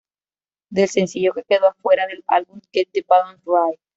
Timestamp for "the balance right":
2.91-3.79